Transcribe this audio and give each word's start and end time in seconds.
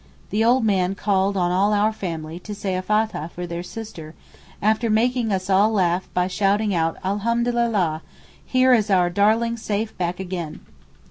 The 0.31 0.43
old 0.43 0.65
man 0.65 0.95
called 0.95 1.37
on 1.37 1.51
all 1.51 1.73
'our 1.75 1.93
family' 1.93 2.39
to 2.39 2.55
say 2.55 2.73
a 2.75 2.81
fathah 2.81 3.29
for 3.29 3.45
their 3.45 3.61
sister, 3.61 4.15
after 4.59 4.89
making 4.89 5.31
us 5.31 5.47
all 5.47 5.69
laugh 5.71 6.09
by 6.15 6.25
shouting 6.25 6.73
out 6.73 6.97
'Alhamdulillah! 7.05 8.01
here 8.43 8.73
is 8.73 8.89
our 8.89 9.11
darling 9.11 9.57
safe 9.57 9.95
back 9.99 10.19
again. 10.19 10.61